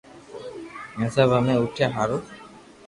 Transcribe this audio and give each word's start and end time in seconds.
ھي 0.97 1.05
ھين 1.15 1.29
ھمي 1.33 1.53
اوٺيا 1.59 1.87
ھارو 1.95 2.17